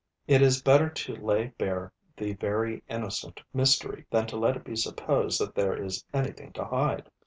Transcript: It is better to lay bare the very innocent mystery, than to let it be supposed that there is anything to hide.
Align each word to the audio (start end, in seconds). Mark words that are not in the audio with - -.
It 0.25 0.41
is 0.41 0.63
better 0.63 0.89
to 0.89 1.15
lay 1.15 1.53
bare 1.59 1.93
the 2.17 2.33
very 2.33 2.81
innocent 2.89 3.39
mystery, 3.53 4.07
than 4.09 4.25
to 4.29 4.35
let 4.35 4.55
it 4.55 4.63
be 4.63 4.75
supposed 4.75 5.39
that 5.39 5.53
there 5.53 5.77
is 5.79 6.03
anything 6.11 6.53
to 6.53 6.65
hide. 6.65 7.11